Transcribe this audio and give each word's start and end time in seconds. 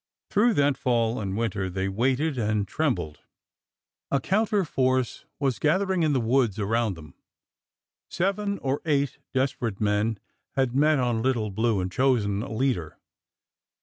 Through 0.31 0.55
that 0.55 0.77
fall 0.79 1.19
and 1.19 1.37
winter 1.37 1.69
they 1.69 1.87
waited 1.87 2.35
and 2.35 2.67
trembled. 2.67 3.19
A 4.09 4.19
counter 4.19 4.65
force 4.65 5.25
was 5.37 5.59
gathering 5.59 6.01
in 6.01 6.11
the 6.11 6.19
woods 6.19 6.57
around 6.57 6.95
them. 6.95 7.13
Seven 8.09 8.57
or 8.63 8.81
eight 8.83 9.19
desperate 9.31 9.79
men 9.79 10.17
had 10.55 10.75
met 10.75 10.97
on 10.97 11.21
Little 11.21 11.51
Blue 11.51 11.79
and 11.81 11.91
chosen 11.91 12.41
a 12.41 12.51
leader. 12.51 12.97